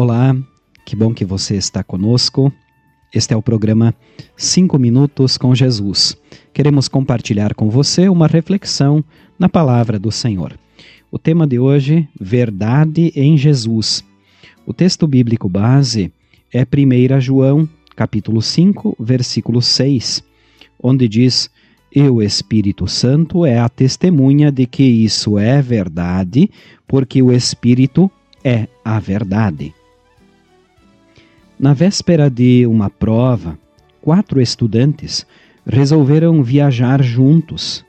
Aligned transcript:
Olá, 0.00 0.32
que 0.84 0.94
bom 0.94 1.12
que 1.12 1.24
você 1.24 1.56
está 1.56 1.82
conosco. 1.82 2.52
Este 3.12 3.34
é 3.34 3.36
o 3.36 3.42
programa 3.42 3.92
5 4.36 4.78
Minutos 4.78 5.36
com 5.36 5.52
Jesus. 5.56 6.16
Queremos 6.54 6.86
compartilhar 6.86 7.52
com 7.52 7.68
você 7.68 8.08
uma 8.08 8.28
reflexão 8.28 9.04
na 9.36 9.48
palavra 9.48 9.98
do 9.98 10.12
Senhor. 10.12 10.56
O 11.10 11.18
tema 11.18 11.48
de 11.48 11.58
hoje, 11.58 12.08
Verdade 12.14 13.12
em 13.16 13.36
Jesus. 13.36 14.04
O 14.64 14.72
texto 14.72 15.04
bíblico 15.04 15.48
base 15.48 16.12
é 16.54 16.62
1 16.62 17.20
João, 17.20 17.68
capítulo 17.96 18.40
5, 18.40 18.96
versículo 19.00 19.60
6, 19.60 20.22
onde 20.80 21.08
diz: 21.08 21.50
E 21.92 22.02
o 22.02 22.22
Espírito 22.22 22.86
Santo 22.86 23.44
é 23.44 23.58
a 23.58 23.68
testemunha 23.68 24.52
de 24.52 24.64
que 24.64 24.84
isso 24.84 25.36
é 25.36 25.60
verdade, 25.60 26.48
porque 26.86 27.20
o 27.20 27.32
Espírito 27.32 28.08
é 28.44 28.68
a 28.84 29.00
verdade. 29.00 29.74
Na 31.58 31.74
véspera 31.74 32.30
de 32.30 32.64
uma 32.68 32.88
prova, 32.88 33.58
quatro 34.00 34.40
estudantes 34.40 35.26
resolveram 35.66 36.40
viajar 36.40 37.02
juntos. 37.02 37.84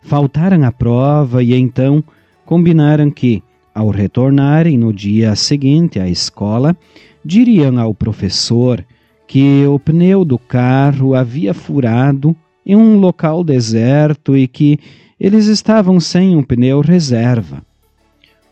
Faltaram 0.00 0.62
à 0.62 0.70
prova 0.70 1.42
e 1.42 1.52
então 1.52 2.02
combinaram 2.46 3.10
que, 3.10 3.42
ao 3.74 3.90
retornarem 3.90 4.78
no 4.78 4.92
dia 4.92 5.34
seguinte 5.34 5.98
à 5.98 6.08
escola, 6.08 6.76
diriam 7.24 7.80
ao 7.80 7.92
professor 7.92 8.84
que 9.26 9.66
o 9.66 9.80
pneu 9.80 10.24
do 10.24 10.38
carro 10.38 11.12
havia 11.12 11.52
furado 11.52 12.36
em 12.64 12.76
um 12.76 13.00
local 13.00 13.42
deserto 13.42 14.36
e 14.36 14.46
que 14.46 14.78
eles 15.18 15.46
estavam 15.46 15.98
sem 15.98 16.36
um 16.36 16.42
pneu 16.44 16.80
reserva. 16.80 17.64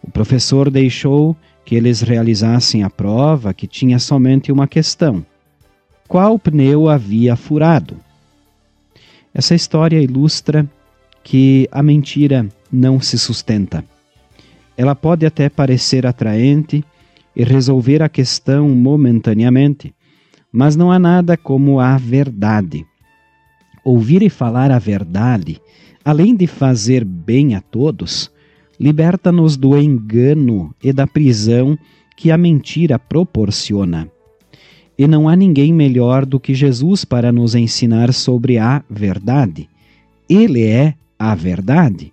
O 0.02 0.10
professor 0.10 0.68
deixou 0.70 1.36
que 1.66 1.74
eles 1.74 2.00
realizassem 2.00 2.84
a 2.84 2.88
prova 2.88 3.52
que 3.52 3.66
tinha 3.66 3.98
somente 3.98 4.52
uma 4.52 4.68
questão: 4.68 5.26
qual 6.06 6.38
pneu 6.38 6.88
havia 6.88 7.34
furado? 7.34 7.96
Essa 9.34 9.54
história 9.54 10.00
ilustra 10.00 10.66
que 11.24 11.68
a 11.72 11.82
mentira 11.82 12.48
não 12.72 13.00
se 13.00 13.18
sustenta. 13.18 13.84
Ela 14.76 14.94
pode 14.94 15.26
até 15.26 15.48
parecer 15.48 16.06
atraente 16.06 16.84
e 17.34 17.42
resolver 17.42 18.00
a 18.00 18.08
questão 18.08 18.68
momentaneamente, 18.68 19.92
mas 20.52 20.76
não 20.76 20.92
há 20.92 20.98
nada 20.98 21.36
como 21.36 21.80
a 21.80 21.98
verdade. 21.98 22.86
Ouvir 23.84 24.22
e 24.22 24.30
falar 24.30 24.70
a 24.70 24.78
verdade, 24.78 25.60
além 26.04 26.34
de 26.36 26.46
fazer 26.46 27.04
bem 27.04 27.56
a 27.56 27.60
todos, 27.60 28.30
liberta-nos 28.78 29.56
do 29.56 29.76
engano 29.78 30.74
e 30.82 30.92
da 30.92 31.06
prisão 31.06 31.78
que 32.16 32.30
a 32.30 32.38
mentira 32.38 32.98
proporciona. 32.98 34.08
E 34.98 35.06
não 35.06 35.28
há 35.28 35.36
ninguém 35.36 35.72
melhor 35.72 36.24
do 36.24 36.40
que 36.40 36.54
Jesus 36.54 37.04
para 37.04 37.30
nos 37.30 37.54
ensinar 37.54 38.12
sobre 38.12 38.58
a 38.58 38.82
verdade. 38.88 39.68
Ele 40.28 40.62
é 40.62 40.94
a 41.18 41.34
verdade. 41.34 42.12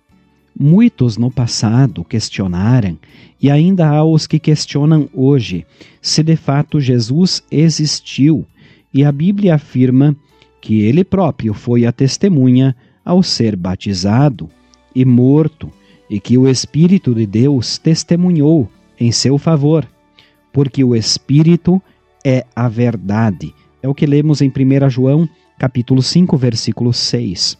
Muitos 0.58 1.16
no 1.16 1.30
passado 1.30 2.04
questionaram, 2.04 2.96
e 3.40 3.50
ainda 3.50 3.88
há 3.88 4.04
os 4.04 4.26
que 4.26 4.38
questionam 4.38 5.08
hoje, 5.12 5.66
se 6.00 6.22
de 6.22 6.36
fato 6.36 6.80
Jesus 6.80 7.42
existiu, 7.50 8.46
e 8.92 9.04
a 9.04 9.10
Bíblia 9.10 9.56
afirma 9.56 10.16
que 10.60 10.82
ele 10.82 11.02
próprio 11.02 11.52
foi 11.52 11.84
a 11.84 11.92
testemunha 11.92 12.76
ao 13.04 13.22
ser 13.22 13.56
batizado 13.56 14.48
e 14.94 15.04
morto 15.04 15.70
e 16.14 16.20
que 16.20 16.38
o 16.38 16.48
Espírito 16.48 17.12
de 17.12 17.26
Deus 17.26 17.76
testemunhou 17.76 18.70
em 19.00 19.10
seu 19.10 19.36
favor, 19.36 19.84
porque 20.52 20.84
o 20.84 20.94
Espírito 20.94 21.82
é 22.24 22.46
a 22.54 22.68
verdade. 22.68 23.52
É 23.82 23.88
o 23.88 23.94
que 23.96 24.06
lemos 24.06 24.40
em 24.40 24.48
1 24.48 24.90
João, 24.90 25.28
capítulo 25.58 26.00
5, 26.00 26.36
versículo 26.36 26.92
6. 26.92 27.58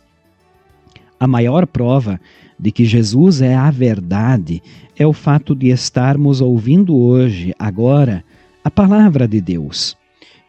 A 1.19 1.27
maior 1.27 1.67
prova 1.67 2.21
de 2.57 2.71
que 2.71 2.85
Jesus 2.85 3.43
é 3.43 3.57
a 3.57 3.73
verdade 3.73 4.63
é 4.97 5.05
o 5.05 5.13
fato 5.13 5.53
de 5.53 5.71
estarmos 5.71 6.41
ouvindo 6.41 6.97
hoje, 6.97 7.53
agora, 7.59 8.25
a 8.63 8.71
palavra 8.71 9.27
de 9.27 9.41
Deus. 9.41 9.97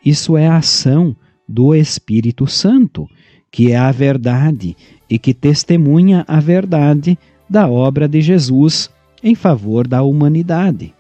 Isso 0.06 0.38
é 0.38 0.46
a 0.46 0.58
ação 0.58 1.16
do 1.50 1.74
Espírito 1.74 2.46
Santo, 2.46 3.10
que 3.50 3.72
é 3.72 3.78
a 3.78 3.92
verdade 3.92 4.78
e 5.10 5.18
que 5.18 5.34
testemunha 5.34 6.24
a 6.28 6.40
verdade 6.40 7.18
da 7.50 7.68
obra 7.68 8.08
de 8.08 8.22
Jesus 8.22 8.90
em 9.24 9.36
favor 9.36 9.88
da 9.88 10.04
humanidade. 10.04 10.94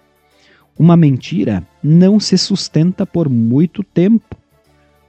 Uma 0.77 0.97
mentira 0.97 1.65
não 1.81 2.19
se 2.19 2.37
sustenta 2.37 3.05
por 3.05 3.29
muito 3.29 3.83
tempo. 3.83 4.35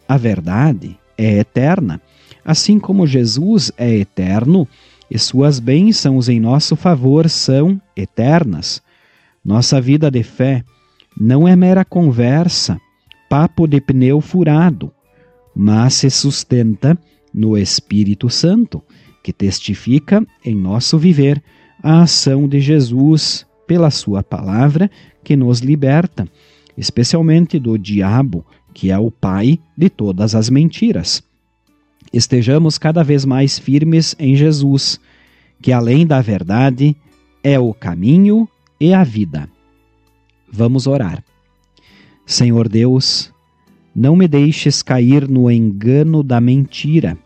A 0.09 0.17
verdade 0.17 0.99
é 1.19 1.39
eterna, 1.39 2.01
assim 2.45 2.79
como 2.79 3.07
Jesus 3.07 3.73
é 3.77 3.91
eterno 3.91 4.69
e 5.11 5.19
suas 5.19 5.59
bênçãos 5.59 6.29
em 6.29 6.39
nosso 6.39 6.77
favor 6.77 7.29
são 7.29 7.81
eternas. 7.97 8.83
Nossa 9.45 9.81
vida 9.81 10.11
de 10.11 10.23
fé 10.23 10.65
não 11.19 11.49
é 11.49 11.57
mera 11.57 11.85
conversa, 11.85 12.81
papo 13.29 13.67
de 13.67 13.81
pneu 13.81 14.21
furado, 14.21 14.93
mas 15.55 15.95
se 15.95 16.11
sustenta 16.11 16.99
no 17.33 17.57
Espírito 17.57 18.29
Santo 18.29 18.83
que 19.27 19.33
testifica 19.33 20.25
em 20.45 20.55
nosso 20.55 20.97
viver 20.97 21.43
a 21.83 22.03
ação 22.03 22.47
de 22.47 22.61
Jesus 22.61 23.45
pela 23.67 23.91
Sua 23.91 24.23
palavra 24.23 24.89
que 25.25 25.35
nos 25.35 25.59
liberta, 25.59 26.29
especialmente 26.79 27.59
do 27.59 27.77
diabo, 27.77 28.47
que 28.73 28.89
é 28.89 28.97
o 28.97 29.11
pai 29.11 29.59
de 29.77 29.91
todas 29.91 30.37
as 30.37 30.49
mentiras. 30.49 31.25
Estejamos 32.13 32.79
cada 32.79 33.03
vez 33.03 33.25
mais 33.25 33.59
firmes 33.59 34.15
em 34.17 34.37
Jesus, 34.37 35.01
que 35.61 35.73
além 35.73 36.07
da 36.07 36.23
verdade 36.23 36.95
é 37.43 37.59
o 37.59 37.75
caminho 37.75 38.49
e 38.79 38.95
a 38.95 39.03
vida. 39.03 39.51
Vamos 40.53 40.87
orar. 40.87 41.21
Senhor 42.25 42.69
Deus, 42.69 43.33
não 43.93 44.15
me 44.15 44.29
deixes 44.29 44.85
cair 44.85 45.29
no 45.29 45.51
engano 45.51 46.23
da 46.23 46.41
mentira 46.41 47.19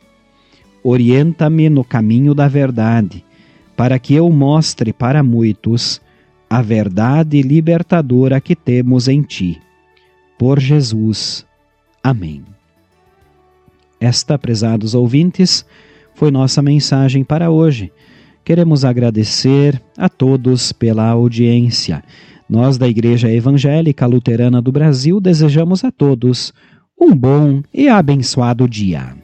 orienta-me 0.82 1.68
no 1.68 1.84
caminho 1.84 2.34
da 2.34 2.48
verdade, 2.48 3.24
para 3.76 3.98
que 3.98 4.14
eu 4.14 4.30
mostre 4.30 4.92
para 4.92 5.22
muitos 5.22 6.00
a 6.48 6.60
verdade 6.60 7.42
libertadora 7.42 8.40
que 8.40 8.56
temos 8.56 9.08
em 9.08 9.22
ti. 9.22 9.60
Por 10.38 10.58
Jesus. 10.58 11.46
Amém. 12.02 12.42
Esta, 14.00 14.38
prezados 14.38 14.94
ouvintes, 14.94 15.64
foi 16.14 16.30
nossa 16.30 16.62
mensagem 16.62 17.22
para 17.22 17.50
hoje. 17.50 17.92
Queremos 18.42 18.84
agradecer 18.84 19.80
a 19.96 20.08
todos 20.08 20.72
pela 20.72 21.06
audiência. 21.06 22.02
Nós, 22.48 22.78
da 22.78 22.88
Igreja 22.88 23.30
Evangélica 23.30 24.06
Luterana 24.06 24.60
do 24.60 24.72
Brasil, 24.72 25.20
desejamos 25.20 25.84
a 25.84 25.92
todos 25.92 26.52
um 26.98 27.14
bom 27.14 27.62
e 27.72 27.88
abençoado 27.88 28.68
dia. 28.68 29.19